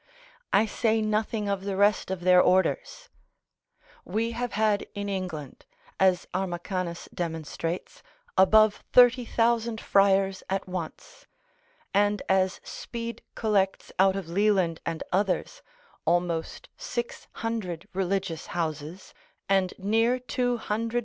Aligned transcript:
I 0.51 0.65
say 0.65 0.99
nothing 0.99 1.47
of 1.47 1.63
the 1.63 1.75
rest 1.75 2.09
of 2.09 2.21
their 2.21 2.41
orders. 2.41 3.07
We 4.03 4.31
have 4.31 4.53
had 4.53 4.87
in 4.95 5.09
England, 5.09 5.67
as 5.99 6.25
Armachanus 6.33 7.07
demonstrates, 7.13 8.01
above 8.35 8.83
30,000 8.93 9.79
friars 9.79 10.41
at 10.49 10.67
once, 10.67 11.27
and 11.93 12.23
as 12.27 12.59
Speed 12.63 13.21
collects 13.35 13.91
out 13.99 14.15
of 14.15 14.27
Leland 14.27 14.81
and 14.87 15.03
others, 15.11 15.61
almost 16.03 16.69
600 16.77 17.87
religious 17.93 18.47
houses, 18.57 19.13
and 19.47 19.71
near 19.77 20.17
200,000_l. 20.17 20.99